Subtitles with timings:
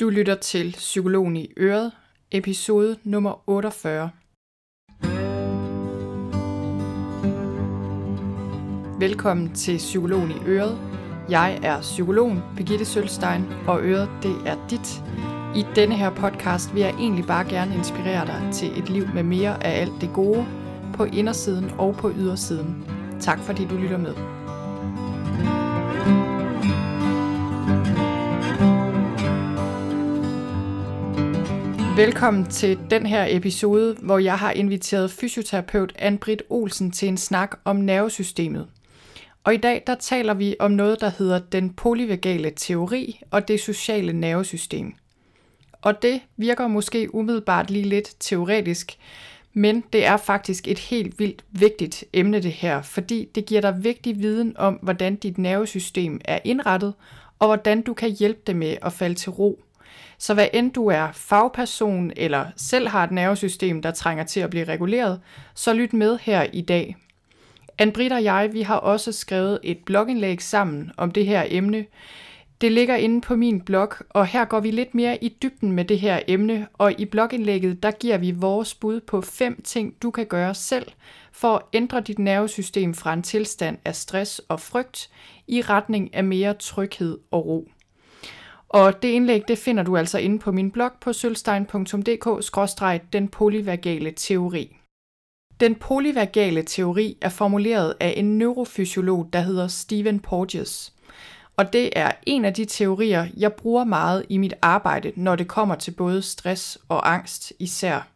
[0.00, 1.92] Du lytter til Psykologen i Øret,
[2.30, 4.10] episode nummer 48.
[9.00, 10.78] Velkommen til Psykologen i Øret.
[11.30, 15.02] Jeg er psykologen Birgitte Sølstein, og Øret det er dit.
[15.56, 19.22] I denne her podcast vil jeg egentlig bare gerne inspirere dig til et liv med
[19.22, 20.46] mere af alt det gode,
[20.94, 22.84] på indersiden og på ydersiden.
[23.20, 24.14] Tak fordi du lytter med.
[31.96, 37.56] Velkommen til den her episode, hvor jeg har inviteret fysioterapeut Ann-Britt Olsen til en snak
[37.64, 38.68] om nervesystemet.
[39.44, 43.60] Og i dag der taler vi om noget, der hedder den polyvagale teori og det
[43.60, 44.94] sociale nervesystem.
[45.82, 48.98] Og det virker måske umiddelbart lige lidt teoretisk,
[49.52, 53.84] men det er faktisk et helt vildt vigtigt emne det her, fordi det giver dig
[53.84, 56.94] vigtig viden om, hvordan dit nervesystem er indrettet,
[57.38, 59.60] og hvordan du kan hjælpe det med at falde til ro.
[60.18, 64.50] Så hvad end du er fagperson eller selv har et nervesystem, der trænger til at
[64.50, 65.20] blive reguleret,
[65.54, 66.96] så lyt med her i dag.
[67.82, 71.86] Ann-Britt og jeg, vi har også skrevet et blogindlæg sammen om det her emne.
[72.60, 75.84] Det ligger inde på min blog, og her går vi lidt mere i dybden med
[75.84, 80.10] det her emne, og i blogindlægget, der giver vi vores bud på fem ting, du
[80.10, 80.86] kan gøre selv
[81.32, 85.10] for at ændre dit nervesystem fra en tilstand af stress og frygt
[85.48, 87.68] i retning af mere tryghed og ro.
[88.68, 94.76] Og det indlæg, det finder du altså inde på min blog på sølvstein.dk-den polyvagale teori.
[95.60, 100.92] Den polyvagale teori er formuleret af en neurofysiolog, der hedder Stephen Porges.
[101.56, 105.48] Og det er en af de teorier, jeg bruger meget i mit arbejde, når det
[105.48, 108.08] kommer til både stress og angst især.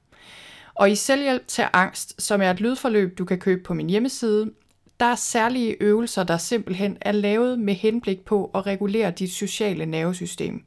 [0.74, 4.50] Og i selvhjælp til angst, som er et lydforløb, du kan købe på min hjemmeside,
[5.00, 9.86] der er særlige øvelser, der simpelthen er lavet med henblik på at regulere dit sociale
[9.86, 10.64] nervesystem.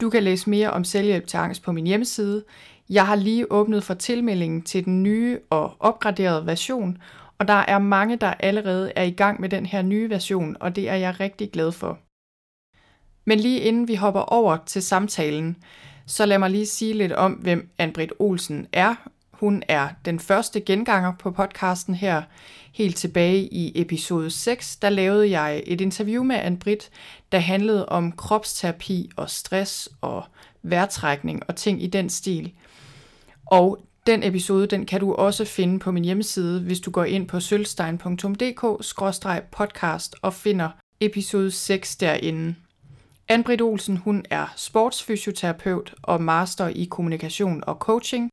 [0.00, 2.44] Du kan læse mere om selvhjælp til angst på min hjemmeside.
[2.90, 6.98] Jeg har lige åbnet for tilmeldingen til den nye og opgraderede version,
[7.38, 10.76] og der er mange, der allerede er i gang med den her nye version, og
[10.76, 11.98] det er jeg rigtig glad for.
[13.24, 15.56] Men lige inden vi hopper over til samtalen,
[16.06, 19.08] så lad mig lige sige lidt om, hvem Ann-Britt Olsen er.
[19.44, 22.22] Hun er den første genganger på podcasten her.
[22.72, 26.90] Helt tilbage i episode 6, der lavede jeg et interview med Anne Britt,
[27.32, 30.24] der handlede om kropsterapi og stress og
[30.62, 32.52] værtrækning og ting i den stil.
[33.46, 37.28] Og den episode, den kan du også finde på min hjemmeside, hvis du går ind
[37.28, 40.68] på sølvstein.dk-podcast og finder
[41.00, 42.54] episode 6 derinde.
[43.32, 48.32] Anne-Britt Olsen, hun er sportsfysioterapeut og master i kommunikation og coaching.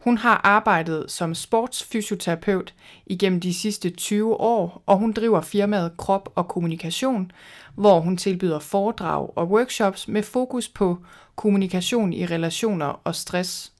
[0.00, 2.74] Hun har arbejdet som sportsfysioterapeut
[3.06, 7.32] igennem de sidste 20 år, og hun driver firmaet Krop og Kommunikation,
[7.74, 10.98] hvor hun tilbyder foredrag og workshops med fokus på
[11.36, 13.72] kommunikation i relationer og stress.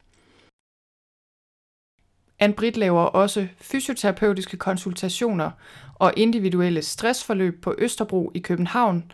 [2.43, 5.51] Ann-Britt laver også fysioterapeutiske konsultationer
[5.95, 9.13] og individuelle stressforløb på Østerbro i København.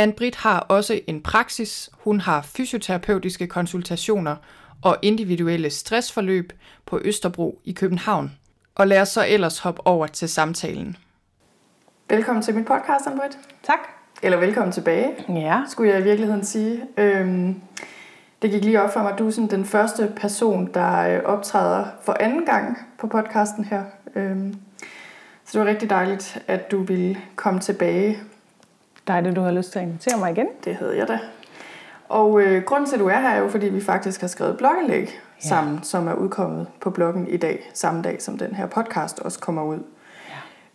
[0.00, 1.90] Ann-Britt har også en praksis.
[1.92, 4.36] Hun har fysioterapeutiske konsultationer
[4.82, 6.52] og individuelle stressforløb
[6.86, 8.32] på Østerbro i København.
[8.74, 10.96] Og lad os så ellers hoppe over til samtalen.
[12.08, 13.38] Velkommen til min podcast, Ann-Britt.
[13.62, 13.78] Tak.
[14.22, 15.62] Eller velkommen tilbage, Ja.
[15.68, 16.82] skulle jeg i virkeligheden sige.
[16.96, 17.60] Øhm,
[18.42, 21.22] det gik lige op for mig, at du er sådan den første person, der øh,
[21.24, 23.82] optræder for anden gang på podcasten her.
[24.14, 24.54] Øhm,
[25.44, 28.18] så det var rigtig dejligt, at du ville komme tilbage.
[29.06, 30.46] Dejligt, du har lyst til at invitere mig igen.
[30.64, 31.18] Det havde jeg da.
[32.10, 34.52] Og øh, grunden til, at du er her, er jo, fordi vi faktisk har skrevet
[34.52, 35.48] et blogindlæg Ja.
[35.48, 39.38] sammen, som er udkommet på bloggen i dag, samme dag som den her podcast også
[39.40, 39.78] kommer ud.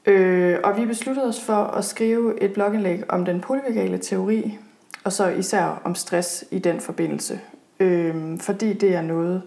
[0.05, 4.57] Øh, og vi besluttede os for at skrive et blogindlæg om den polyvagale teori,
[5.03, 7.39] og så især om stress i den forbindelse.
[7.79, 9.41] Øh, fordi det er noget,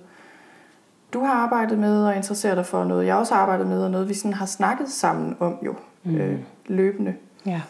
[1.12, 3.90] du har arbejdet med og interesserer dig for, noget jeg også har arbejdet med, og
[3.90, 6.16] noget vi sådan har snakket sammen om jo mm.
[6.16, 7.14] øh, løbende.
[7.46, 7.60] Ja.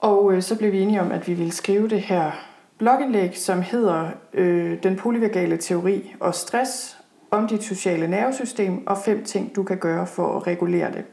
[0.00, 2.30] Og øh, så blev vi enige om, at vi ville skrive det her
[2.80, 6.98] blogindlæg, som hedder øh, Den polyvagale teori og stress
[7.30, 11.04] om dit sociale nervesystem og fem ting, du kan gøre for at regulere det.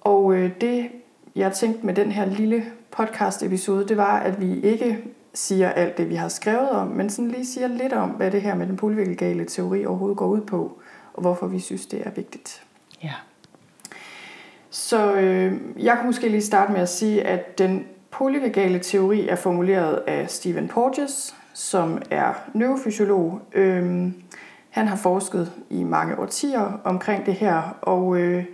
[0.00, 0.90] Og øh, det,
[1.36, 4.98] jeg tænkte med den her lille podcast-episode, det var, at vi ikke
[5.34, 8.42] siger alt det, vi har skrevet om, men sådan lige siger lidt om, hvad det
[8.42, 10.78] her med den polyvagale teori overhovedet går ud på,
[11.14, 12.64] og hvorfor vi synes, det er vigtigt.
[13.02, 13.12] Ja.
[14.70, 17.86] Så øh, jeg kan måske lige starte med at sige, at den
[18.18, 23.40] polyvagale teori er formuleret af Stephen Porges, som er neurofysiolog.
[23.52, 24.14] Øhm,
[24.70, 28.44] han har forsket i mange årtier omkring det her, og øh,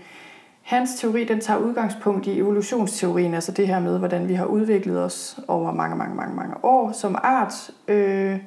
[0.62, 5.05] Hans teori den tager udgangspunkt i evolutionsteorien, altså det her med, hvordan vi har udviklet
[5.05, 8.39] os over mange, mange, mange, mange år som art, øh,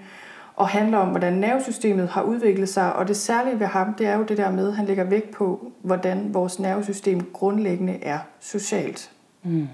[0.55, 2.95] og handler om, hvordan nervesystemet har udviklet sig.
[2.95, 5.31] Og det særlige ved ham, det er jo det der med, at han lægger vægt
[5.31, 9.11] på, hvordan vores nervesystem grundlæggende er socialt.
[9.43, 9.67] Mm.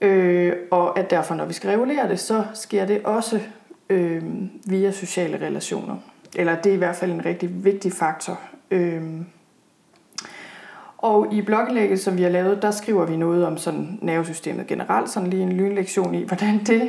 [0.00, 3.40] Øh, og at derfor, når vi skal regulere det, så sker det også
[3.88, 4.22] øh,
[4.66, 5.96] via sociale relationer.
[6.36, 8.40] Eller det er i hvert fald en rigtig vigtig faktor.
[8.70, 9.02] Øh,
[10.98, 15.10] og i blogindlægget, som vi har lavet, der skriver vi noget om sådan nervesystemet generelt,
[15.10, 16.82] sådan lige en lynlektion i, hvordan det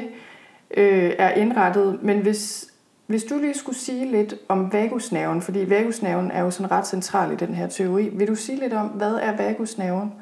[0.78, 2.00] øh, er indrettet.
[2.02, 2.72] Men hvis,
[3.08, 7.34] hvis du lige skulle sige lidt om vagusnerven, fordi vagusnerven er jo sådan ret central
[7.34, 10.14] i den her teori, vil du sige lidt om, hvad er vagusnerven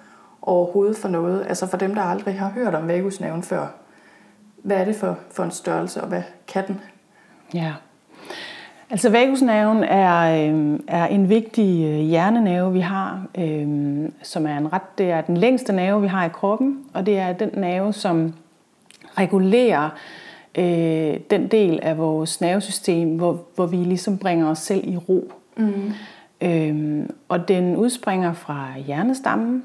[0.45, 1.45] overhovedet for noget?
[1.50, 3.68] Altså for dem, der aldrig har hørt om vagusnerven før.
[4.63, 6.81] Hvad er det for, for en størrelse, og hvad kan den?
[7.53, 7.74] Ja,
[8.89, 13.68] Altså vagusnerven er, øh, er en vigtig øh, hjernenerve, vi har, øh,
[14.24, 17.18] som er en ret, det er den længste nerve, vi har i kroppen, og det
[17.18, 18.33] er den nerve, som
[19.18, 19.89] regulerer
[20.57, 25.31] øh, den del af vores nervesystem, hvor, hvor vi ligesom bringer os selv i ro.
[25.57, 25.94] Mm.
[26.41, 29.63] Øh, og den udspringer fra hjernestammen,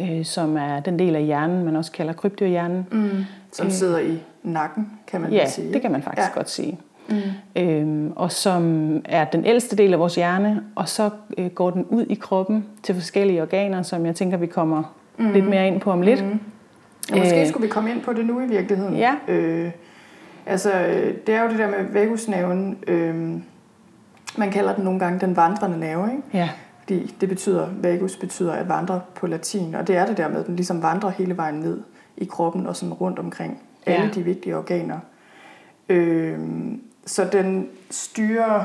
[0.00, 2.86] øh, som er den del af hjernen, man også kalder krybdyrhjernen.
[2.92, 3.24] Mm.
[3.52, 5.66] Som sidder i nakken, kan man ja, sige.
[5.66, 6.34] Ja, det kan man faktisk ja.
[6.34, 6.78] godt sige
[7.08, 7.62] mm.
[7.62, 11.84] øhm, og som er den ældste del af vores hjerne, og så øh, går den
[11.84, 15.32] ud i kroppen til forskellige organer, som jeg tænker, vi kommer mm.
[15.32, 16.24] lidt mere ind på om lidt.
[16.24, 16.40] Mm.
[17.12, 18.96] Og måske skulle vi komme ind på det nu i virkeligheden.
[18.96, 19.14] Ja.
[19.28, 19.70] Øh,
[20.46, 20.70] altså,
[21.26, 22.78] det er jo det der med vagusnerven.
[22.86, 23.14] Øh,
[24.36, 26.22] man kalder den nogle gange den vandrende nerve, ikke?
[26.34, 26.48] Ja.
[26.88, 30.40] Fordi det betyder, vagus betyder at vandre på latin, og det er det der med,
[30.40, 31.80] at den ligesom vandrer hele vejen ned
[32.16, 34.10] i kroppen og sådan rundt omkring alle ja.
[34.10, 34.98] de vigtige organer.
[35.88, 36.38] Øh,
[37.06, 38.64] så den styrer,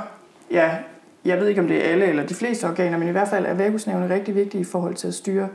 [0.52, 0.78] ja,
[1.25, 3.46] jeg ved ikke om det er alle eller de fleste organer, men i hvert fald
[3.46, 5.48] er vagusnerven rigtig vigtig i forhold til at styre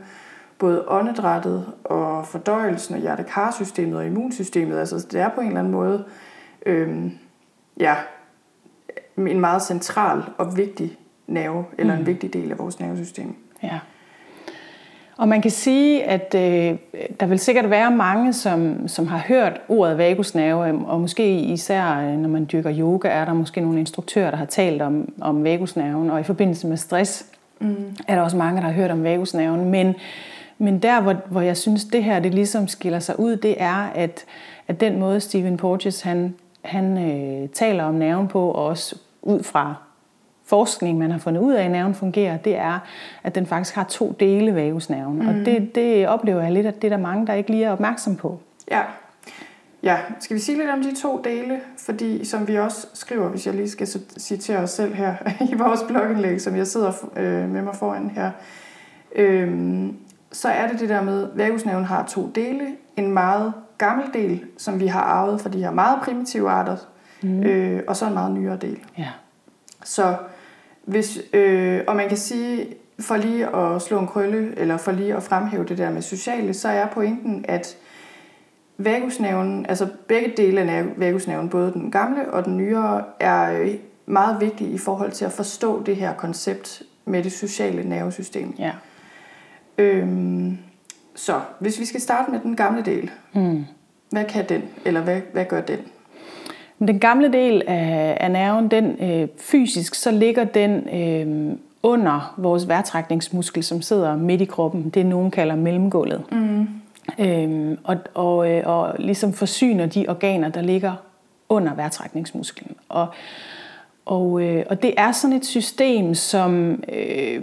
[0.57, 4.79] både åndedrættet og fordøjelsen og hjertekarsystemet og immunsystemet.
[4.79, 6.05] Altså det er på en eller anden måde
[6.65, 7.11] øhm,
[7.79, 7.95] ja,
[9.17, 10.98] en meget central og vigtig
[11.29, 12.05] nerve, eller en mm.
[12.05, 13.35] vigtig del af vores nervesystem.
[13.63, 13.79] Ja.
[15.19, 16.77] Og man kan sige, at øh,
[17.19, 22.17] der vil sikkert være mange, som, som har hørt ordet vagusnerve, og måske især øh,
[22.17, 26.09] når man dyrker yoga, er der måske nogle instruktører, der har talt om, om vagusnerven,
[26.09, 27.25] og i forbindelse med stress
[27.59, 27.95] mm.
[28.07, 29.69] er der også mange, der har hørt om vagusnerven.
[29.69, 29.95] Men,
[30.57, 33.91] men der, hvor, hvor jeg synes, det her det ligesom skiller sig ud, det er,
[33.95, 34.25] at,
[34.67, 39.43] at den måde Stephen Porges han, han øh, taler om nerven på, og også ud
[39.43, 39.75] fra
[40.49, 42.79] forskning, man har fundet ud af, at nerven fungerer, det er,
[43.23, 45.19] at den faktisk har to dele vagusnerven.
[45.19, 45.27] Mm.
[45.27, 47.71] Og det, det oplever jeg lidt, at det er der mange, der ikke lige er
[47.71, 48.39] opmærksom på.
[48.71, 48.81] Ja.
[49.83, 51.59] Ja, skal vi sige lidt om de to dele?
[51.77, 53.87] Fordi som vi også skriver, hvis jeg lige skal
[54.17, 55.15] citere os selv her
[55.51, 58.31] i vores blogindlæg, som jeg sidder øh, med mig foran her,
[59.15, 59.87] øh,
[60.31, 62.67] så er det det der med, at vagusnerven har to dele.
[62.97, 66.77] En meget gammel del, som vi har arvet fra de her meget primitive arter,
[67.21, 67.43] mm.
[67.43, 68.79] øh, og så en meget nyere del.
[68.97, 69.09] Ja.
[69.83, 70.15] Så
[70.89, 72.67] hvis, øh, og man kan sige,
[72.99, 76.53] for lige at slå en krølle, eller for lige at fremhæve det der med sociale,
[76.53, 77.77] så er pointen, at
[78.77, 83.69] vagusnævnen, altså begge dele af vagusnævnen, både den gamle og den nyere, er
[84.05, 88.55] meget vigtige i forhold til at forstå det her koncept med det sociale nervesystem.
[88.59, 88.71] Ja.
[89.77, 90.57] Øhm,
[91.15, 93.65] så hvis vi skal starte med den gamle del, mm.
[94.09, 95.79] hvad kan den, eller hvad, hvad gør den?
[96.79, 102.67] Den gamle del af, af nerven, den øh, fysisk, så ligger den øh, under vores
[102.67, 104.89] vejrtrækningsmuskel, som sidder midt i kroppen.
[104.89, 106.23] Det nogen kalder mellemgulvet.
[106.31, 106.67] Mm.
[107.19, 110.93] Øh, og, og, øh, og ligesom forsyner de organer, der ligger
[111.49, 112.75] under vejrtrækningsmusklen.
[112.89, 113.07] Og,
[114.05, 117.41] og, øh, og det er sådan et system, som øh,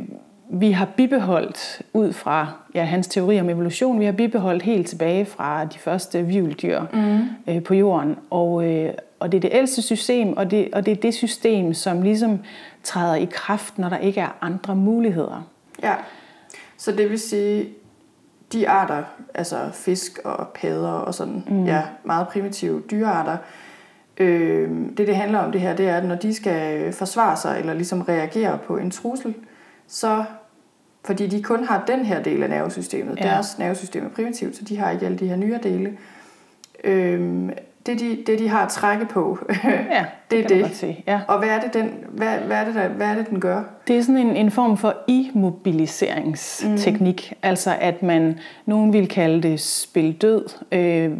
[0.48, 4.00] vi har bibeholdt ud fra ja, hans teori om evolution.
[4.00, 7.20] Vi har bibeholdt helt tilbage fra de første vivldyr mm.
[7.48, 8.16] øh, på jorden.
[8.30, 11.74] Og, øh, og det er det ældste system, og det, og det er det system,
[11.74, 12.38] som ligesom
[12.82, 15.48] træder i kraft, når der ikke er andre muligheder.
[15.82, 15.94] Ja,
[16.76, 17.68] så det vil sige,
[18.52, 19.02] de arter,
[19.34, 21.64] altså fisk og padder og sådan, mm.
[21.64, 23.36] ja, meget primitive dyrearter,
[24.16, 27.58] øh, det det handler om det her, det er, at når de skal forsvare sig,
[27.60, 29.34] eller ligesom reagere på en trussel,
[29.88, 30.24] så
[31.04, 33.24] fordi de kun har den her del af nervesystemet, ja.
[33.24, 35.96] deres nervesystem er primitivt, så de har ikke alle de her nyere dele.
[36.84, 37.50] Øh,
[37.86, 39.38] det de, det, de har at trække på,
[39.90, 40.78] ja, det er det.
[40.80, 40.96] det.
[41.06, 41.20] Ja.
[41.28, 43.62] Og hvad er det, den, hvad, hvad, er det, der, hvad er det, den gør?
[43.88, 47.28] Det er sådan en, en form for immobiliseringsteknik.
[47.30, 47.36] Mm.
[47.42, 50.44] Altså at man, nogen vil kalde det spil død.
[50.72, 51.12] Øh,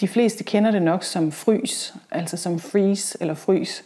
[0.00, 3.84] de fleste kender det nok som frys, altså som freeze eller frys,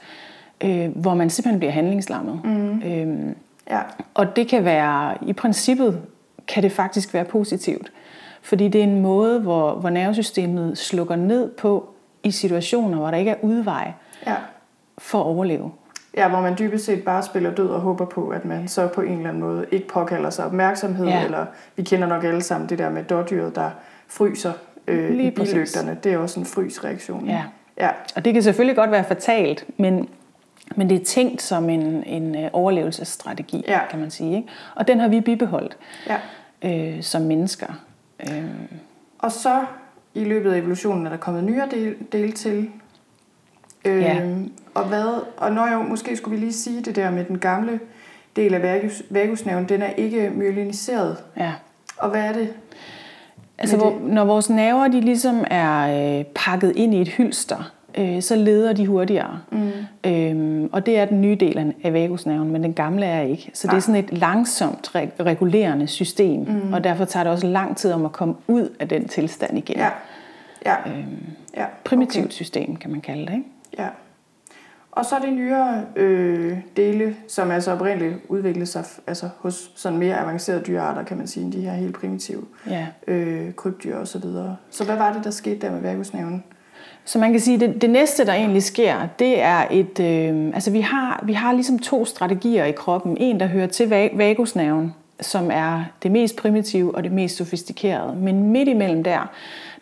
[0.65, 2.41] øh, hvor man simpelthen bliver handlingslammet.
[2.45, 2.83] Mm.
[2.83, 3.35] Øh,
[3.71, 3.81] ja.
[4.15, 6.01] Og det kan være i princippet
[6.49, 7.93] kan det faktisk være positivt.
[8.43, 11.89] Fordi det er en måde, hvor, hvor nervesystemet slukker ned på
[12.23, 13.93] i situationer, hvor der ikke er udvej
[14.27, 14.35] Ja.
[14.99, 15.73] for at overleve.
[16.17, 19.01] Ja, hvor man dybest set bare spiller død og håber på, at man så på
[19.01, 21.25] en eller anden måde ikke påkalder sig opmærksomhed, Ja.
[21.25, 23.71] eller vi kender nok alle sammen det der med dårdyret, der
[24.09, 24.53] fryser
[24.87, 25.53] øh, Lige i præcis.
[25.55, 25.99] billygterne.
[26.05, 27.27] Det er også en frysreaktion.
[27.27, 27.43] Ja.
[27.79, 27.89] ja.
[28.17, 30.09] Og det kan selvfølgelig godt være fatalt, men,
[30.77, 33.81] men det er tænkt som en, en øh, overlevelsesstrategi, Ja.
[33.91, 34.37] kan man sige.
[34.37, 34.49] Ikke?
[34.75, 36.17] Og den har vi bibeholdt ja.
[36.97, 37.67] øh, som mennesker.
[38.31, 38.45] Øh,
[39.19, 39.65] Og så
[40.15, 42.69] i løbet af evolutionen er der kommet nyere del, del til.
[43.85, 44.21] Øh, Ja.
[44.75, 45.23] Og hvad?
[45.37, 47.81] Og når jo, måske skulle vi lige sige det der med den gamle
[48.37, 51.17] del af vagus, vagusnerven, den er ikke myeliniseret.
[51.37, 51.53] ja.
[51.99, 52.49] Og hvad er det?
[53.59, 58.23] Altså, hvor, når vores nerver de ligesom er øh, pakket ind i et hylster, øh,
[58.23, 59.41] så leder de hurtigere.
[59.51, 59.71] Mm.
[60.07, 63.51] Øhm, og det er den nye del af- vagusnerven, men den gamle er ikke.
[63.55, 66.73] Så det er sådan et langsomt re- regulerende system, mm.
[66.73, 69.77] og derfor tager det også lang tid om at komme ud af den tilstand igen.
[69.77, 69.89] Ja.
[70.67, 70.75] Ja.
[70.87, 71.05] Øhm,
[71.57, 71.65] ja.
[71.85, 73.33] primitivt system, kan man kalde det.
[73.33, 73.45] Ikke?
[73.79, 73.87] Ja.
[74.93, 79.99] Og så er det nyere øh, dele, som altså oprindeligt udviklede sig altså hos sådan
[79.99, 82.87] mere avancerede dyrearter, kan man sige, end de her helt primitive Ja.
[83.07, 84.57] øh, krybdyr og så videre.
[84.71, 86.45] Så hvad var det, der skete der med vagusnerven?
[87.05, 90.01] Så man kan sige, at det, det næste, der egentlig sker, det er et...
[90.01, 93.17] Øh, altså vi har, vi har ligesom to strategier i kroppen.
[93.21, 98.17] En, der hører til va- vagusnerven, som er det mest primitive og det mest sofistikerede.
[98.17, 99.31] Men midt imellem der,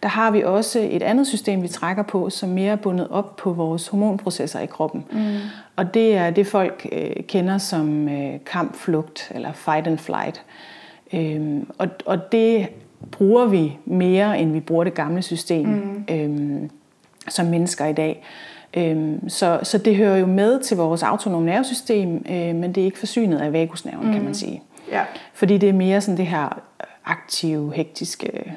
[0.02, 3.36] der har vi også et andet system, vi trækker på, som mere er bundet op
[3.36, 5.04] på vores hormonprocesser i kroppen.
[5.12, 5.36] Mm.
[5.76, 10.42] Og det er det, folk øh, kender som øh, kamp, flugt eller fight and flight.
[11.12, 12.68] Øhm, og, og det
[13.10, 16.04] bruger vi mere, end vi bruger det gamle system mm.
[16.10, 16.70] øhm,
[17.28, 18.24] som mennesker i dag.
[18.74, 22.84] Øhm, så, så det hører jo med til vores autonome nervesystem, øh, men det er
[22.84, 24.12] ikke forsynet af vagusnerven, mm.
[24.12, 24.62] kan man sige.
[24.90, 25.02] Ja.
[25.34, 26.60] Fordi det er mere sådan det her
[27.04, 28.52] aktive, hektiske...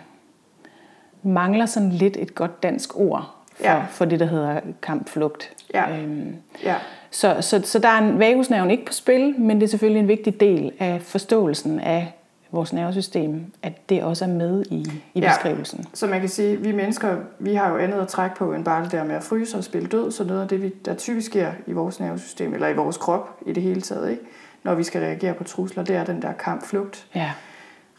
[1.27, 3.81] Mangler sådan lidt et godt dansk ord for, Ja.
[3.89, 5.51] for det, der hedder kampflugt.
[5.73, 5.97] Ja.
[5.97, 6.75] Øhm, Ja.
[7.11, 10.07] så, så, så der er en vagusnerven ikke på spil, men det er selvfølgelig en
[10.07, 12.13] vigtig del af forståelsen af
[12.51, 15.27] vores nervesystem, at det også er med i, i Ja.
[15.29, 15.85] beskrivelsen.
[15.93, 18.65] Så man kan sige, at vi mennesker, vi har jo andet at trække på, end
[18.65, 20.11] bare det der med at fryse og spille død.
[20.11, 23.39] Så noget af det, vi- der typisk sker i vores nervesystem, eller i vores krop
[23.45, 24.21] i det hele taget, ikke?
[24.63, 27.31] når vi skal reagere på trusler, det er den der kamp-flugt Ja,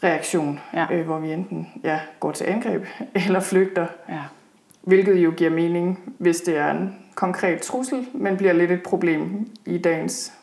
[0.03, 0.85] reaktion, Ja.
[0.91, 2.85] øh, hvor vi enten ja, går til angreb
[3.27, 4.19] eller flygter, ja,
[4.81, 9.49] hvilket jo giver mening, hvis det er en konkret trussel, men bliver lidt et problem
[9.65, 10.33] i dagens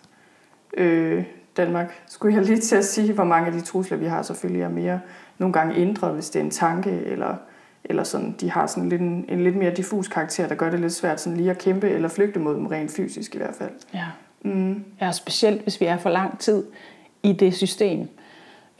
[0.76, 1.24] øh,
[1.56, 1.92] Danmark.
[2.06, 4.68] Skulle jeg lige til at sige, hvor mange af de trusler, vi har, selvfølgelig er
[4.68, 5.00] mere
[5.38, 7.36] nogle gange indre, hvis det er en tanke, eller,
[7.84, 10.80] eller sådan, de har sådan lidt en, en lidt mere diffus karakter, der gør det
[10.80, 13.70] lidt svært sådan lige at kæmpe eller flygte mod dem rent fysisk i hvert fald.
[13.94, 14.06] ja.
[14.44, 14.84] Mm.
[15.00, 15.12] ja.
[15.12, 16.64] Specielt hvis vi er for lang tid
[17.22, 18.08] i det system,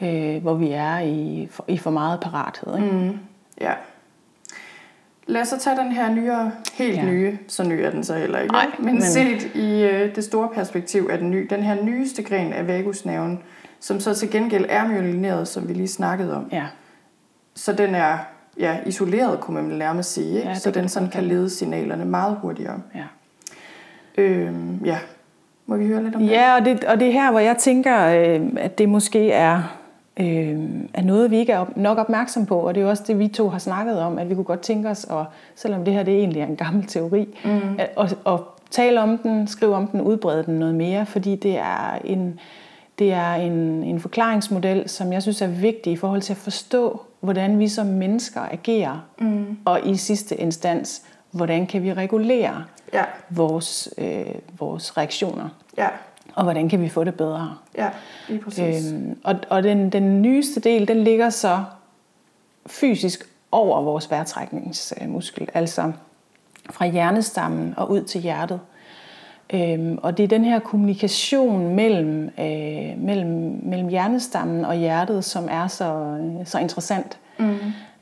[0.03, 2.77] øh, hvor vi er i for, i for meget parathed.
[2.77, 2.97] Ikke?
[2.97, 3.19] Mm.
[3.61, 3.73] Ja.
[5.27, 7.03] Lad os så tage den her nyere, helt Ja.
[7.05, 7.11] ja.
[7.11, 8.53] nye, så ny er den så heller ikke.
[8.53, 12.23] Nej, men, men- set i øh, det store perspektiv er den, ny, den her nyeste
[12.23, 13.41] gren af vagusnerven,
[13.81, 16.49] som så til gengæld er myelineret, som vi lige snakkede om.
[16.53, 16.65] Ja,
[17.55, 18.19] Så den er
[18.59, 20.37] ja, isoleret, kunne man nærmest sige.
[20.37, 20.49] Ikke?
[20.49, 22.81] Ja, så den sådan kan lede signalerne meget hurtigere.
[22.95, 23.03] ja.
[24.19, 24.99] Øhm, ja.
[25.67, 26.31] Må vi høre lidt om det?
[26.31, 29.77] Ja, og det, og det er her, hvor jeg tænker, øh, at det måske er,
[30.21, 30.61] øh,
[30.95, 32.59] er noget, vi ikke er nok opmærksom på.
[32.59, 34.61] Og det er jo også det, vi to har snakket om, at vi kunne godt
[34.61, 37.79] tænke os, og selvom det her det egentlig er en gammel teori, mm.
[37.79, 38.41] at, at, at
[38.71, 42.41] tale om den, skrive om den, udbrede den noget mere, fordi det er en,
[42.99, 43.53] det er en,
[43.83, 47.87] en forklaringsmodel, som jeg synes er vigtig i forhold til at forstå, hvordan vi som
[47.87, 49.59] mennesker agerer, mm.
[49.65, 54.25] og i sidste instans, hvordan kan vi regulere Ja, vores, øh,
[54.59, 55.89] vores reaktioner, ja,
[56.35, 57.57] og hvordan kan vi få det bedre.
[57.79, 57.89] ja,
[58.29, 58.93] lige præcis.
[58.93, 61.65] Øhm, og og den, den nyeste del, den ligger så
[62.67, 65.93] fysisk over vores vejrtrækningsmuskel, altså
[66.71, 68.61] fra hjernestammen og ud til hjertet.
[69.55, 75.49] Øhm, og det er den her kommunikation mellem, øh, mellem, mellem hjernestammen og hjertet, som
[75.51, 77.19] er så, så interessant.
[77.39, 77.57] Mm.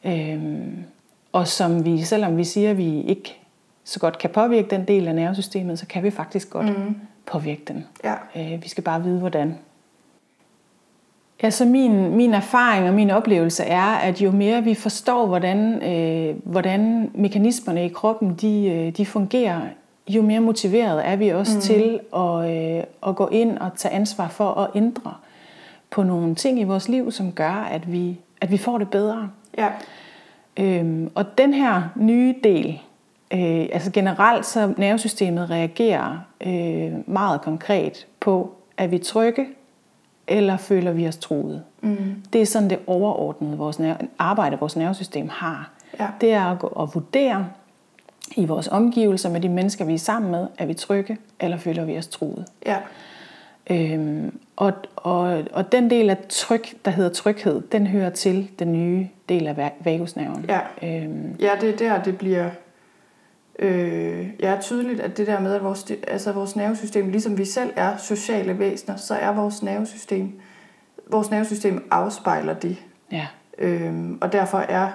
[0.04, 0.84] Øhm,
[1.32, 3.38] og som vi, selvom vi siger, at vi ikke
[3.84, 6.96] så godt kan påvirke den del af nervesystemet, så kan vi faktisk godt mm.
[7.26, 7.86] Påvirke den.
[8.04, 8.14] Ja.
[8.36, 9.58] Øh, vi skal bare vide, hvordan.
[11.42, 16.36] Altså min, min erfaring og min oplevelse er, at jo mere vi forstår, hvordan, øh,
[16.44, 19.60] hvordan mekanismerne i kroppen de, øh, de fungerer,
[20.08, 21.60] jo mere motiveret er vi også mm.
[21.60, 25.14] til at, øh, at gå ind og tage ansvar for at ændre
[25.90, 29.30] på nogle ting i vores liv, som gør, at vi, at vi får det bedre.
[29.58, 29.68] Ja,
[30.56, 32.80] Øhm, og den her nye del,
[33.32, 39.46] øh, altså generelt så nervesystemet reagerer øh, meget konkret på, er vi trygge,
[40.28, 41.62] eller føler vi os truet?
[41.80, 41.96] Mm.
[42.32, 45.70] Det er sådan det overordnede vores nerve, arbejde, vores nervesystem har.
[46.00, 46.06] Ja.
[46.20, 47.46] Det er at, gå og vurdere
[48.36, 51.84] i vores omgivelser med de mennesker, vi er sammen med, er vi trygge, eller føler
[51.84, 52.44] vi os truet?
[52.66, 52.76] Ja.
[53.70, 58.72] Øhm, og, og, og den del af tryg, der hedder tryghed, den hører til den
[58.72, 60.46] nye del af va- vagusnerven.
[60.48, 60.60] Ja.
[61.04, 62.50] Øhm, Ja, det er der, det bliver
[63.62, 67.70] øh, ja, tydeligt, at det der med, at vores, altså vores nervesystem, ligesom vi selv
[67.76, 70.40] er sociale væsener, så er vores nervesystem,
[71.10, 72.76] vores nervesystem afspejler det.
[73.12, 73.26] ja.
[73.58, 74.88] Øhm, og derfor er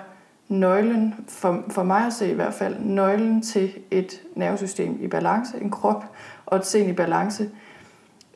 [0.47, 5.62] nøglen, for, for mig at se i hvert fald, nøglen til et nervesystem i balance,
[5.62, 6.05] en krop
[6.45, 7.50] og et sind i balance,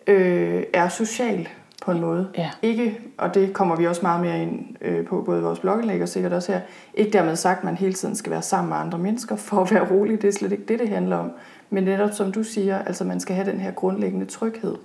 [0.07, 1.49] øh, er social
[1.81, 2.27] på en måde.
[2.37, 2.49] Ja.
[2.61, 6.01] Ikke, og det kommer vi også meget mere ind øh, på, både i vores blogindlæg
[6.01, 6.61] og sikkert også her,
[6.93, 9.71] ikke dermed sagt, at man hele tiden skal være sammen med andre mennesker for at
[9.73, 10.21] være rolig.
[10.21, 11.31] Det er slet ikke det, det handler om.
[11.69, 14.75] Men netop som du siger, altså man skal have den her grundlæggende tryghed.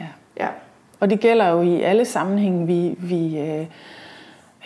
[0.00, 0.06] ja.
[0.36, 0.48] Ja,
[1.00, 3.66] Og det gælder jo i alle sammenhænge, vi, vi øh,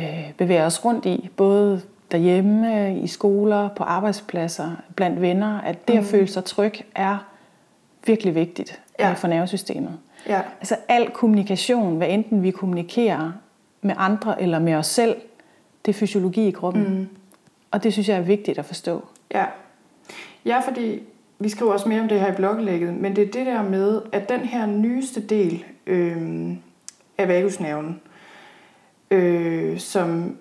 [0.01, 1.31] øh, bevæger os rundt i.
[1.37, 1.81] Både
[2.13, 5.61] derhjemme, i skoler, på arbejdspladser, blandt venner.
[5.61, 7.19] At det at føle sig tryg er
[8.07, 9.13] virkelig vigtigt ja.
[9.13, 9.99] for nervesystemet.
[10.27, 13.33] Ja, Altså al kommunikation, hvad enten vi kommunikerer
[13.83, 15.17] med andre eller med os selv,
[15.87, 16.99] det er fysiologi i kroppen.
[16.99, 17.09] Mm.
[17.71, 19.05] Og det synes jeg er vigtigt at forstå.
[19.35, 19.45] Ja.
[20.45, 21.03] ja, fordi
[21.39, 24.03] vi skriver også mere om det her i bloglægget, men det er det der med,
[24.13, 26.53] at den her nyeste del øh,
[27.19, 28.01] af vagusnerven,
[29.11, 30.37] øh, som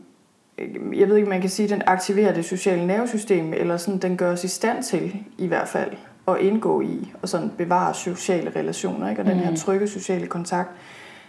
[0.93, 4.31] jeg ved ikke, man kan sige, den aktiverer det sociale nervesystem, eller sådan, den gør
[4.31, 5.91] os i stand til, i hvert fald,
[6.27, 9.21] at indgå i, og sådan bevare sociale relationer, ikke?
[9.21, 10.69] og den her trygge sociale kontakt.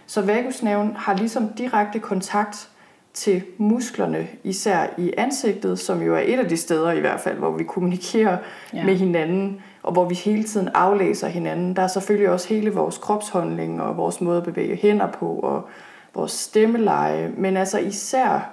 [0.07, 2.69] Så vagusnerven har ligesom direkte kontakt
[3.13, 7.37] til musklerne, især i ansigtet, som jo er et af de steder i hvert fald,
[7.37, 8.37] hvor vi kommunikerer
[8.73, 8.77] ja.
[8.77, 8.85] Ja.
[8.85, 11.75] med hinanden, og hvor vi hele tiden aflæser hinanden.
[11.75, 15.67] Der er selvfølgelig også hele vores kropsholdning og vores måde at bevæge hænder på, og
[16.15, 18.49] vores stemmeleje, men altså især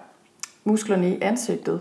[0.65, 1.81] musklerne i ansigtet.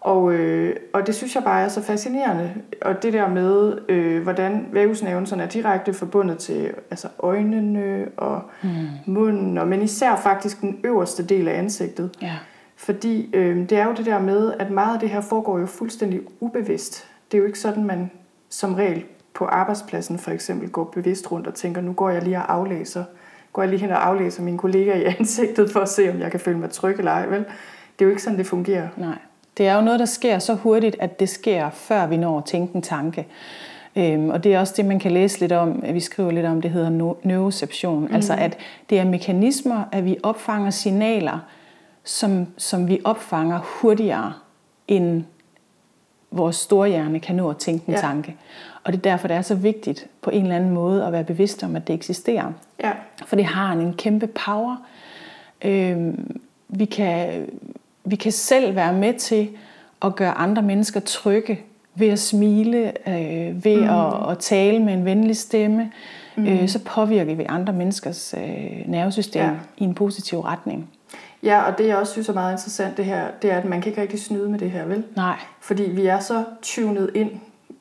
[0.00, 2.54] Og, øh, og det synes jeg bare er så fascinerende.
[2.82, 8.42] Og det der med, øh, hvordan vagusnerven sådan er direkte forbundet til altså øjnene og
[8.62, 8.68] mm.
[9.06, 12.10] munden, og, men især faktisk den øverste del af ansigtet.
[12.22, 12.34] Ja.
[12.76, 15.66] Fordi øh, det er jo det der med, at meget af det her foregår jo
[15.66, 17.08] fuldstændig ubevidst.
[17.30, 18.10] Det er jo ikke sådan, man
[18.48, 22.36] som regel på arbejdspladsen for eksempel går bevidst rundt og tænker, nu går jeg lige
[22.36, 23.04] og aflæser.
[23.52, 26.30] Går jeg lige hen og aflæser mine kollegaer i ansigtet for at se, om jeg
[26.30, 27.38] kan føle mig tryg eller ej, vel?
[27.98, 28.88] Det er jo ikke sådan, det fungerer.
[28.96, 29.18] Nej.
[29.58, 32.44] Det er jo noget, der sker så hurtigt, at det sker, før vi når at
[32.44, 33.26] tænke en tanke.
[33.96, 36.60] Øhm, og det er også det, man kan læse lidt om, vi skriver lidt om,
[36.62, 38.00] det hedder no- neuroception.
[38.08, 38.14] Mm.
[38.14, 38.58] Altså at
[38.90, 41.38] det er mekanismer, at vi opfanger signaler,
[42.04, 44.32] som, som vi opfanger hurtigere,
[44.88, 45.24] end
[46.30, 48.00] vores store hjerne kan nå at tænke en Ja.
[48.00, 48.36] tanke.
[48.84, 51.24] Og det er derfor, det er så vigtigt på en eller anden måde at være
[51.24, 52.52] bevidst om, at det eksisterer.
[52.84, 52.92] Ja,
[53.26, 54.76] For det har en kæmpe power.
[55.64, 57.46] Øhm, vi, kan,
[58.10, 59.48] vi kan selv være med til
[60.02, 61.60] at gøre andre mennesker trygge
[61.94, 63.88] ved at smile, øh, ved mm.
[63.88, 65.92] at, at tale med en venlig stemme.
[66.36, 66.46] Mm.
[66.46, 69.50] Øh, så påvirker vi andre menneskers øh, nervesystem Ja.
[69.78, 70.90] i en positiv retning.
[71.42, 73.80] ja og det jeg også synes er meget interessant, det her, det er, at man
[73.80, 75.04] kan ikke rigtig snyde med det her, vel?
[75.16, 77.30] Nej, Fordi vi er så tunet ind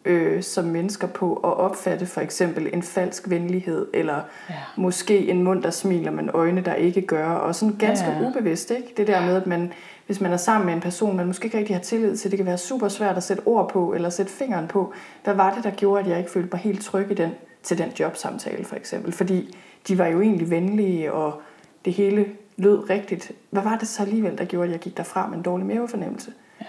[0.06, 4.16] øh, som mennesker på at opfatte for eksempel en falsk venlighed, eller
[4.50, 4.56] Ja.
[4.76, 8.28] måske en mund, der smiler, men øjne, der ikke gør, og sådan ganske Ja, ja.
[8.30, 8.94] ubevidst, ikke?
[8.98, 9.72] Det der med, at man,
[10.08, 12.38] hvis man er sammen med en person, man måske ikke rigtig har tillid til, det
[12.38, 14.94] kan være super svært at sætte ord på, eller sætte fingeren på.
[15.24, 17.32] Hvad var det, der gjorde, at jeg ikke følte mig helt tryg i den,
[17.64, 19.12] til den jobsamtale, for eksempel?
[19.12, 21.42] Fordi de var jo egentlig venlige, og
[21.86, 22.26] det hele
[22.58, 23.32] lød rigtigt.
[23.50, 26.34] Hvad var det så alligevel, der gjorde, at jeg gik derfra med en dårlig mavefornemmelse?
[26.62, 26.66] Ja.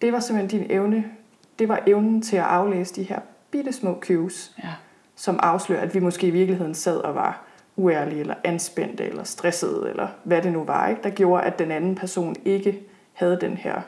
[0.00, 1.04] Det var simpelthen din evne.
[1.58, 4.68] Det var evnen til at aflæse de her bitte små cues, ja.
[5.16, 7.49] som afslører, at vi måske i virkeligheden sad og var
[7.80, 11.02] uærlige, eller anspændte, eller stressede, eller hvad det nu var, ikke?
[11.02, 12.80] der gjorde, at den anden person ikke
[13.12, 13.80] havde den her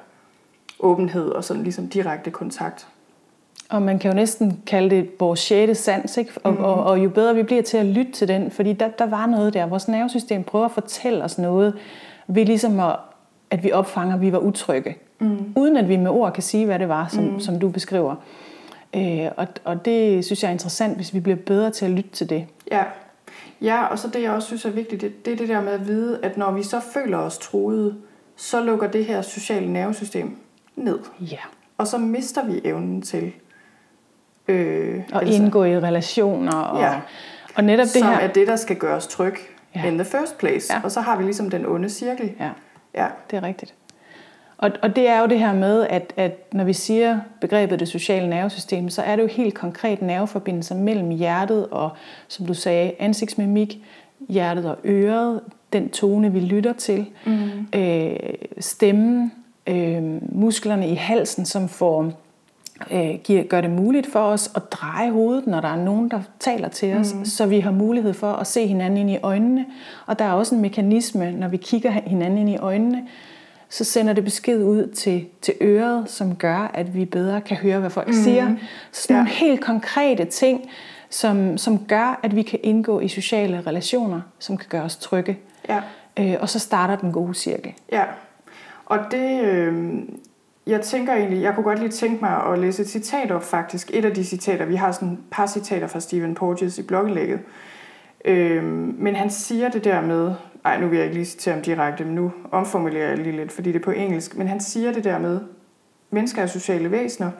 [0.80, 2.86] åbenhed og sådan ligesom direkte kontakt.
[3.70, 6.32] Og man kan jo næsten kalde det vores sjette sans, ikke?
[6.44, 6.64] Og, mm.
[6.64, 9.26] og, og jo bedre vi bliver til at lytte til den, fordi der, der var
[9.26, 9.66] noget der.
[9.66, 11.74] Vores nervesystem prøver at fortælle os noget,
[12.26, 12.96] ved ligesom at,
[13.50, 14.96] at vi opfanger, at vi var utrygge.
[15.18, 15.52] Mm.
[15.56, 17.40] Uden at vi med ord kan sige, hvad det var, som, mm.
[17.40, 18.14] som du beskriver.
[18.96, 22.10] Øh, og, og det synes jeg er interessant, hvis vi bliver bedre til at lytte
[22.10, 22.46] til det.
[22.70, 22.82] Ja.
[23.60, 25.72] Ja, og så det jeg også synes er vigtigt, det, det er det der med
[25.72, 27.96] at vide, at når vi så føler os truede,
[28.36, 30.36] så lukker det her sociale nervesystem
[30.76, 30.98] ned.
[31.20, 31.38] Ja.
[31.78, 33.32] Og så mister vi evnen til
[34.48, 36.56] øh, Og indgå i relationer.
[36.56, 37.00] Og, Ja.
[37.54, 38.16] og netop det som her...
[38.18, 39.34] er det, der skal gøre os tryg
[39.74, 39.86] Ja.
[39.86, 40.72] in the first place.
[40.74, 40.80] Ja.
[40.84, 42.32] Og så har vi ligesom den onde cirkel.
[42.40, 42.50] Ja.
[42.94, 43.06] Ja.
[43.30, 43.74] Det er rigtigt.
[44.62, 47.88] Og, og det er jo det her med, at, at når vi siger begrebet det
[47.88, 51.90] sociale nervesystem, så er det jo helt konkret nerveforbindelser mellem hjertet og,
[52.28, 53.78] som du sagde, ansigtsmimik,
[54.28, 55.40] hjertet og øret,
[55.72, 57.80] den tone, vi lytter til, mm.
[57.80, 58.16] øh,
[58.58, 59.32] stemmen,
[59.66, 60.02] øh,
[60.34, 62.12] musklerne i halsen, som får
[62.90, 66.20] øh, giver, gør det muligt for os at dreje hovedet, når der er nogen, der
[66.40, 67.24] taler til os, mm.
[67.24, 69.66] så vi har mulighed for at se hinanden ind i øjnene.
[70.06, 73.02] Og der er også en mekanisme, når vi kigger hinanden ind i øjnene,
[73.72, 77.80] så sender det besked ud til, til øret, som gør, at vi bedre kan høre,
[77.80, 78.14] hvad folk mm.
[78.14, 78.54] siger.
[78.92, 79.20] Så sådan ja.
[79.22, 80.70] nogle helt konkrete ting,
[81.10, 85.38] som, som gør, at vi kan indgå i sociale relationer, som kan gøre os trygge.
[85.68, 85.80] Ja.
[86.18, 87.72] Øh, og så starter den gode cirkel.
[87.92, 88.04] Ja,
[88.86, 90.02] og det, øh,
[90.66, 93.90] jeg tænker egentlig, jeg kunne godt lige tænke mig at læse et citat op faktisk.
[93.94, 97.40] Et af de citater, vi har sådan et par citater fra Stephen Porges i blogindlægget.
[98.24, 98.64] Øh,
[98.98, 102.04] men han siger det der med, ej nu vil jeg ikke lige citere ham direkte,
[102.04, 105.04] men nu omformulerer jeg lige lidt, fordi det er på engelsk, men han siger det
[105.04, 105.40] der med,
[106.10, 107.30] mennesker er sociale væsener,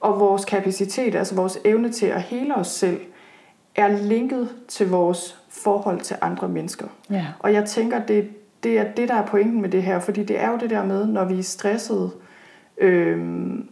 [0.00, 3.00] og vores kapacitet, altså vores evne til at hele os selv,
[3.74, 6.86] er linket til vores forhold til andre mennesker.
[7.10, 7.26] Ja.
[7.38, 8.28] Og jeg tænker, det,
[8.62, 10.84] det er det, der er pointen med det her, fordi det er jo det der
[10.84, 12.10] med, når vi er stressede,
[12.78, 13.68] øhm,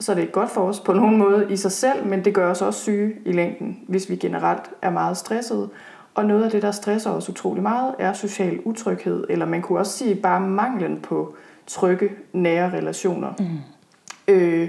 [0.00, 2.34] så er det ikke godt for os på nogen måde i sig selv, men det
[2.34, 5.68] gør os også syge i længden, hvis vi generelt er meget stressede.
[6.14, 9.78] Og noget af det, der stresser os utrolig meget, er social utryghed, eller man kunne
[9.78, 11.34] også sige bare manglen på
[11.66, 13.32] trygge, nære relationer.
[13.38, 13.58] Mm.
[14.28, 14.68] Øh,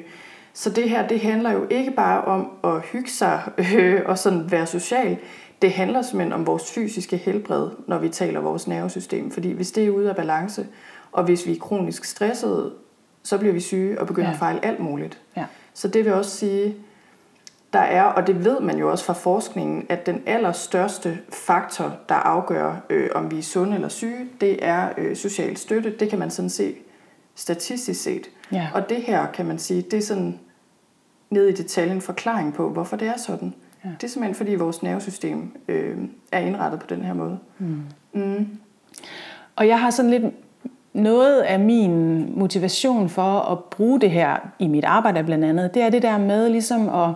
[0.53, 3.41] så det her, det handler jo ikke bare om at hygge sig
[3.75, 5.17] øh, og sådan være social.
[5.61, 9.31] Det handler simpelthen om vores fysiske helbred, når vi taler vores nervesystem.
[9.31, 10.67] Fordi hvis det er ude af balance,
[11.11, 12.71] og hvis vi er kronisk stressede,
[13.23, 14.33] så bliver vi syge og begynder ja.
[14.33, 15.21] at fejle alt muligt.
[15.37, 15.45] Ja.
[15.73, 16.75] Så det vil også sige,
[17.73, 22.15] der er, og det ved man jo også fra forskningen, at den allerstørste faktor, der
[22.15, 25.93] afgør, øh, om vi er sunde eller syge, det er øh, social støtte.
[25.99, 26.75] Det kan man sådan se
[27.35, 28.29] statistisk set.
[28.51, 28.67] Ja.
[28.73, 30.39] Og det her, kan man sige, det er sådan
[31.29, 33.53] ned i detaljen forklaring på, hvorfor det er sådan.
[33.85, 33.89] Ja.
[33.89, 35.97] Det er simpelthen, fordi vores nervesystem øh,
[36.31, 37.39] er indrettet på den her måde.
[37.57, 37.81] Mm.
[38.13, 38.47] Mm.
[39.55, 40.23] Og jeg har sådan lidt
[40.93, 45.81] noget af min motivation for at bruge det her i mit arbejde blandt andet, det
[45.81, 47.09] er det der med ligesom at...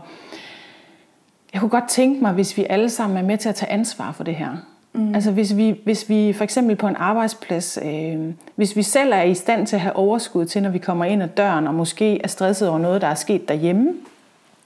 [1.58, 4.12] Jeg kunne godt tænke mig, hvis vi alle sammen er med til at tage ansvar
[4.12, 4.50] for det her.
[4.94, 5.16] Mm.
[5.16, 8.18] Altså hvis vi, hvis vi for eksempel på en arbejdsplads, øh,
[8.56, 11.24] hvis vi selv er i stand til at have overskud til, når vi kommer ind
[11.24, 13.94] ad døren, og måske er stresset over noget, der er sket derhjemme,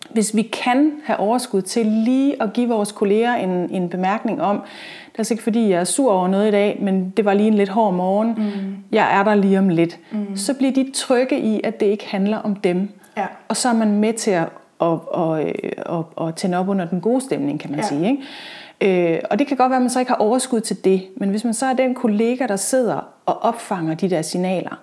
[0.09, 4.55] hvis vi kan have overskud til lige at give vores kolleger en, en bemærkning om,
[4.57, 7.33] det er altså ikke fordi, jeg er sur over noget i dag, men det var
[7.33, 8.75] lige en lidt hård morgen, mm.
[8.91, 10.37] jeg er der lige om lidt, mm.
[10.37, 12.89] så bliver de trygge i, at det ikke handler om dem.
[13.17, 13.25] Ja.
[13.47, 14.47] Og så er man med til at,
[14.81, 15.55] at, at,
[15.97, 17.85] at, at tænde op under den gode stemning, kan man ja.
[17.85, 18.09] sige.
[18.09, 19.13] Ikke?
[19.13, 21.29] Øh, og det kan godt være, at man så ikke har overskud til det, men
[21.29, 24.79] hvis man så er den kollega, der sidder og opfanger de der signaler,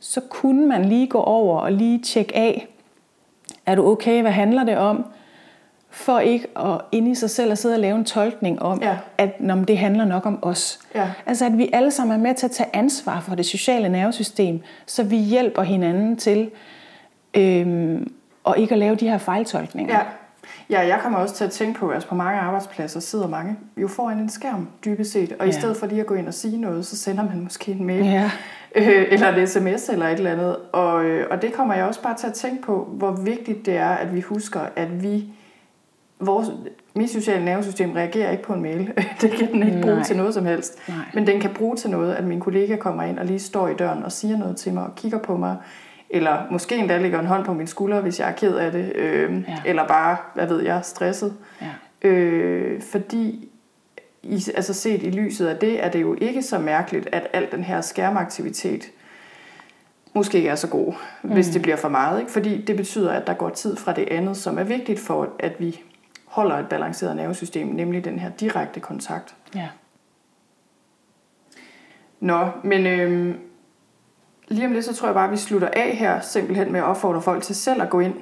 [0.00, 2.68] så kunne man lige gå over og lige tjekke af,
[3.66, 4.20] er du okay?
[4.20, 5.04] Hvad handler det om?
[5.90, 8.96] For ikke at ind i sig selv at sidde og lave en tolkning om, ja.
[9.18, 10.78] at når det handler nok om os.
[10.94, 11.10] Ja.
[11.26, 14.60] Altså at vi alle sammen er med til at tage ansvar for det sociale nervesystem,
[14.86, 16.50] så vi hjælper hinanden til
[17.34, 18.12] øhm,
[18.44, 19.94] og ikke at lave de her fejltolkninger.
[19.94, 20.02] Ja.
[20.70, 23.56] Ja, jeg kommer også til at tænke på, at altså på mange arbejdspladser sidder mange
[23.76, 25.32] jo foran en skærm, dybest set.
[25.32, 25.50] Og ja.
[25.50, 27.84] i stedet for lige at gå ind og sige noget, så sender man måske en
[27.84, 28.04] mail.
[28.04, 28.30] Ja
[28.76, 30.56] øh, eller en sms eller et eller andet.
[30.72, 33.76] Og, øh, og det kommer jeg også bare til at tænke på, hvor vigtigt det
[33.76, 35.24] er, at vi husker, at vi
[36.20, 36.48] vores,
[36.94, 38.92] mit sociale nervesystem reagerer ikke på en mail.
[39.20, 40.04] det kan den ikke bruge Nej.
[40.04, 40.88] til noget som helst.
[40.88, 40.96] Nej.
[41.14, 43.74] Men den kan bruge til noget, at min kollega kommer ind og lige står i
[43.74, 45.56] døren og siger noget til mig og kigger på mig.
[46.10, 48.92] Eller måske endda lægger en hånd på min skulder, hvis jeg er ked af det.
[48.94, 49.56] Øh, ja.
[49.66, 51.34] Eller bare, hvad ved jeg, stresset.
[51.62, 52.08] Ja.
[52.08, 53.48] Øh, fordi
[54.22, 57.48] i, altså set i lyset af det, er det jo ikke så mærkeligt, at al
[57.52, 58.90] den her skærmaktivitet
[60.14, 61.30] måske ikke er så god, mm.
[61.30, 62.20] hvis det bliver for meget.
[62.20, 62.32] Ikke?
[62.32, 65.52] Fordi det betyder, at der går tid fra det andet, som er vigtigt for, at
[65.58, 65.80] vi
[66.24, 69.34] holder et balanceret nervesystem, nemlig den her direkte kontakt.
[69.54, 69.68] Ja.
[72.20, 73.38] Nå, men øhm,
[74.50, 76.86] lige om lidt, så tror jeg bare, at vi slutter af her, simpelthen med at
[76.86, 78.14] opfordre folk til selv at gå ind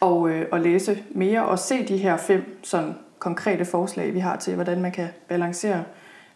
[0.00, 4.36] og, øh, og læse mere og se de her fem sådan konkrete forslag, vi har
[4.36, 5.84] til, hvordan man kan balancere,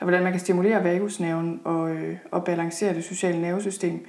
[0.01, 4.07] og hvordan man kan stimulere vagusnerven og, øh, og balancere det sociale nervesystem.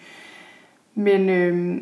[0.95, 1.81] Men øh,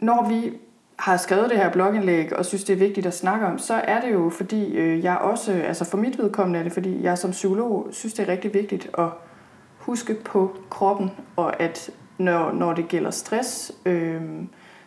[0.00, 0.52] når vi
[0.98, 4.00] har skrevet det her blogindlæg og synes, det er vigtigt at snakke om, så er
[4.00, 7.30] det jo, fordi øh, jeg også, altså for mit vedkommende er det, fordi jeg som
[7.30, 9.08] psykolog synes, det er rigtig vigtigt at
[9.80, 14.22] huske på kroppen, og at når, når det gælder stress, øh,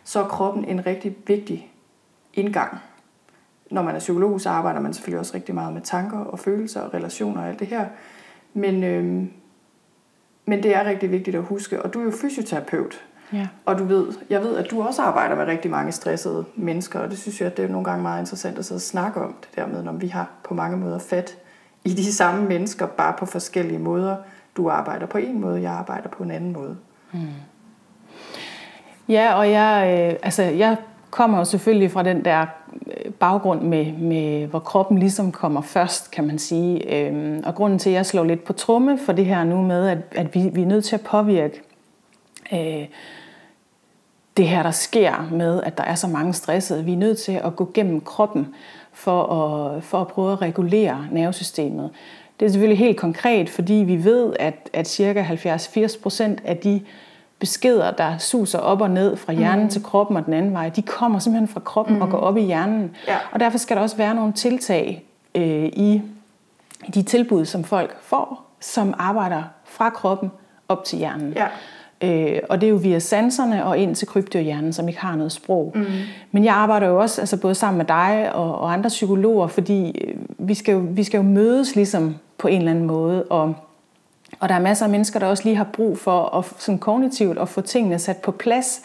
[0.04, 1.72] så er kroppen en rigtig vigtig
[2.34, 2.78] indgang
[3.70, 6.80] når man er psykolog, så arbejder man selvfølgelig også rigtig meget med tanker og følelser
[6.80, 7.86] og relationer og alt det her.
[8.54, 9.24] Men, øh,
[10.46, 13.48] men det er rigtig vigtigt at huske, og du er jo fysioterapeut, Ja.
[13.64, 17.10] Og du ved, jeg ved, at du også arbejder med rigtig mange stressede mennesker, og
[17.10, 19.34] det synes jeg, at det er nogle gange meget interessant at sidde og snakke om
[19.40, 21.38] det der med, når vi har på mange måder fat
[21.84, 24.16] i de samme mennesker, bare på forskellige måder.
[24.56, 26.76] Du arbejder på en måde, jeg arbejder på en anden måde.
[27.12, 27.20] Mm.
[29.08, 30.76] Ja, og jeg, øh, altså, jeg
[31.10, 32.46] kommer jo selvfølgelig fra den der
[32.86, 36.94] øh, baggrund med, med, hvor kroppen ligesom kommer først, kan man sige.
[36.96, 39.88] Øhm, og grunden til, at jeg slår lidt på tromme for det her nu med,
[39.88, 41.62] at, at vi, vi er nødt til at påvirke
[42.52, 42.86] øh,
[44.36, 46.84] det her, der sker med, at der er så mange stressede.
[46.84, 48.54] Vi er nødt til at gå gennem kroppen
[48.92, 51.90] for at, for at prøve at regulere nervesystemet.
[52.40, 56.80] Det er selvfølgelig helt konkret, fordi vi ved, at, at cirka 70-80% af de
[57.38, 59.70] beskeder, der suser op og ned fra hjernen mm.
[59.70, 62.02] til kroppen og den anden vej, de kommer simpelthen fra kroppen mm.
[62.02, 62.96] og går op i hjernen.
[63.08, 63.16] Ja.
[63.32, 66.02] Og derfor skal der også være nogle tiltag øh, i
[66.94, 70.30] de tilbud, som folk får, som arbejder fra kroppen
[70.68, 71.32] op til hjernen.
[71.32, 71.46] Ja.
[72.04, 75.32] Øh, og det er jo via sanserne og ind til kryptohjernen, som ikke har noget
[75.32, 75.72] sprog.
[75.74, 75.84] Mm.
[76.32, 80.04] Men jeg arbejder jo også altså både sammen med dig og, og andre psykologer, fordi
[80.08, 83.54] øh, vi skal, jo, vi skal jo mødes ligesom på en eller anden måde, og
[84.40, 87.38] og der er masser af mennesker, der også lige har brug for at, sådan kognitivt
[87.38, 88.82] at få tingene sat på plads.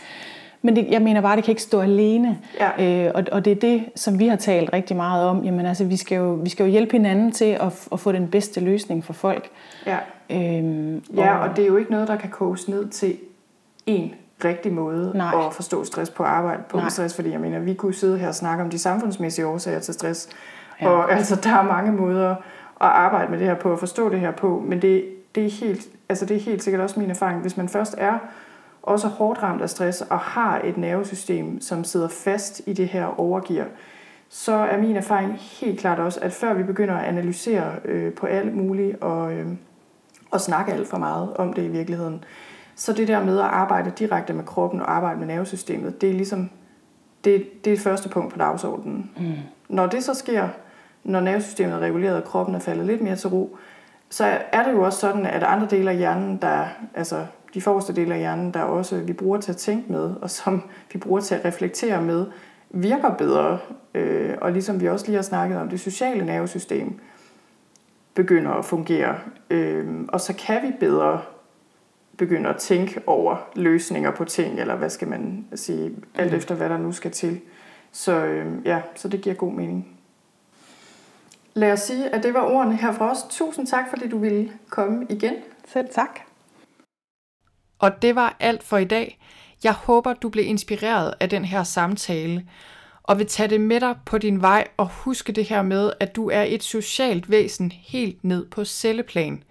[0.61, 2.37] Men det, jeg mener bare, det kan ikke stå alene.
[2.59, 3.05] Ja.
[3.05, 5.43] Øh, og, og det er det, som vi har talt rigtig meget om.
[5.43, 8.27] Jamen altså, vi skal jo, vi skal jo hjælpe hinanden til at, at få den
[8.27, 9.49] bedste løsning for folk.
[9.85, 9.97] Ja.
[10.29, 13.17] Øhm, ja, og det er jo ikke noget, der kan koges ned til
[13.85, 14.13] en
[14.45, 15.33] rigtig måde Nej.
[15.47, 16.89] at forstå stress på arbejde på Nej.
[16.89, 19.93] stress, fordi jeg mener, vi kunne sidde her og snakke om de samfundsmæssige årsager til
[19.93, 20.29] stress,
[20.81, 20.89] Ja.
[20.89, 24.19] og altså, der er mange måder at arbejde med det her på, at forstå det
[24.19, 27.41] her på, men det, det, er helt, altså, det er helt sikkert også min erfaring,
[27.41, 28.17] hvis man først er
[28.89, 33.19] også hårdt ramt af stress og har et nervesystem, som sidder fast i det her
[33.19, 33.65] overgear,
[34.29, 38.25] så er min erfaring helt klart også, at før vi begynder at analysere øh, på
[38.25, 39.47] alt muligt og, øh,
[40.31, 42.23] og snakke alt for meget om det i virkeligheden,
[42.75, 46.13] så det der med at arbejde direkte med kroppen og arbejde med nervesystemet, det er
[46.13, 46.49] ligesom
[47.23, 49.11] det, det er det første punkt på dagsordenen.
[49.17, 49.33] Mm.
[49.69, 50.47] Når det så sker,
[51.03, 53.57] når nervesystemet er reguleret og kroppen er faldet lidt mere til ro,
[54.09, 57.95] så er det jo også sådan, at andre dele af hjernen, der, altså de forreste
[57.95, 61.21] dele af hjernen, der også vi bruger til at tænke med, og som vi bruger
[61.21, 62.25] til at reflektere med,
[62.69, 63.59] virker bedre.
[63.93, 66.99] Øh, og ligesom vi også lige har snakket om, det sociale nervesystem
[68.13, 69.15] begynder at fungere.
[69.49, 71.21] Øh, og så kan vi bedre
[72.17, 76.69] begynde at tænke over løsninger på ting, eller hvad skal man sige, alt efter hvad
[76.69, 77.41] der nu skal til.
[77.91, 79.87] Så øh, ja, så det giver god mening.
[81.53, 83.17] Lad os sige, at det var ordene her fra os.
[83.29, 85.33] Tusind tak, fordi du ville komme igen.
[85.65, 86.19] Selv tak.
[87.79, 89.19] Og det var alt for i dag.
[89.63, 92.45] Jeg håber, du blev inspireret af den her samtale,
[93.03, 96.15] og vil tage det med dig på din vej og huske det her med, at
[96.15, 99.43] du er et socialt væsen helt ned på celleplan.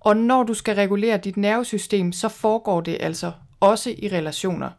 [0.00, 4.70] Og når du skal regulere dit nervesystem, så foregår det altså også i relationer.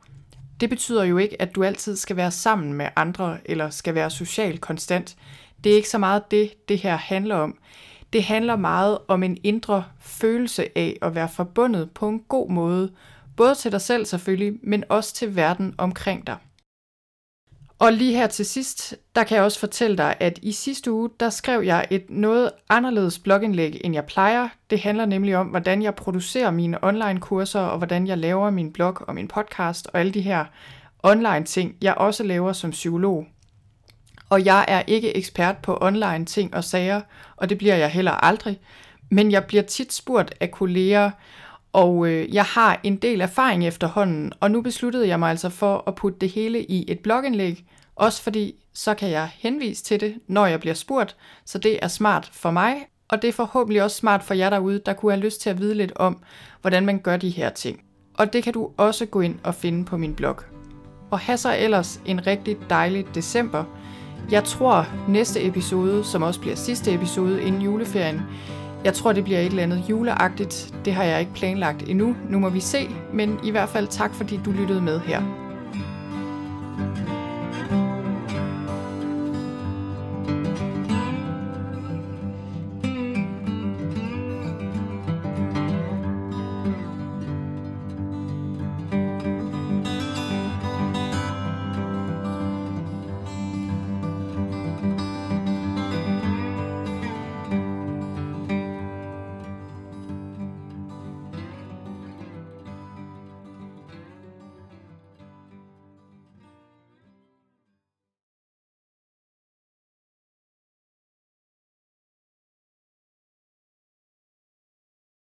[0.60, 4.10] Det betyder jo ikke, at du altid skal være sammen med andre eller skal være
[4.10, 5.16] socialt konstant.
[5.64, 7.58] Det er ikke så meget det, det her handler om.
[8.14, 12.92] Det handler meget om en indre følelse af at være forbundet på en god måde,
[13.36, 16.38] både til dig selv selvfølgelig, men også til verden omkring dig.
[17.80, 21.10] Og lige her til sidst, der kan jeg også fortælle dig, at i sidste uge,
[21.20, 24.50] der skrev jeg et noget anderledes blogindlæg, end jeg plejer.
[24.70, 28.74] Det handler nemlig om, hvordan jeg producerer mine online kurser, og hvordan jeg laver min
[28.74, 30.46] blog og min podcast, og alle de her
[31.04, 33.28] online ting, jeg også laver som psykolog.
[34.30, 37.02] Og jeg er ikke ekspert på online ting og sager,
[37.36, 38.60] og det bliver jeg heller aldrig.
[39.10, 41.12] Men jeg bliver tit spurgt af kolleger,
[41.74, 45.84] og øh, jeg har en del erfaring efterhånden, og nu besluttede jeg mig altså for
[45.88, 50.16] at putte det hele i et blogindlæg, også fordi så kan jeg henvise til det,
[50.28, 52.76] når jeg bliver spurgt, så det er smart for mig,
[53.10, 55.60] og det er forhåbentlig også smart for jer derude, der kunne have lyst til at
[55.60, 56.24] vide lidt om,
[56.62, 57.82] hvordan man gør de her ting.
[58.14, 60.38] Og det kan du også gå ind og finde på min blog.
[61.12, 63.64] Og have så ellers en rigtig dejlig december.
[64.32, 68.22] Jeg tror næste episode, som også bliver sidste episode inden juleferien,
[68.84, 70.74] jeg tror, det bliver et eller andet juleagtigt.
[70.86, 72.16] Det har jeg ikke planlagt endnu.
[72.30, 75.47] Nu må vi se, men i hvert fald tak, fordi du lyttede med her.